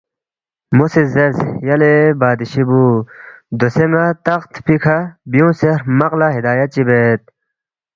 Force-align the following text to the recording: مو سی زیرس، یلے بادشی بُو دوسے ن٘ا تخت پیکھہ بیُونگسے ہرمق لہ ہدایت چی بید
مو 0.75 0.85
سی 0.93 1.01
زیرس، 1.13 1.39
یلے 1.67 1.93
بادشی 2.19 2.63
بُو 2.69 2.81
دوسے 3.59 3.85
ن٘ا 3.91 4.05
تخت 4.25 4.51
پیکھہ 4.65 4.97
بیُونگسے 5.31 5.69
ہرمق 5.75 6.11
لہ 6.19 6.27
ہدایت 6.37 6.69
چی 6.73 6.81
بید 6.87 7.21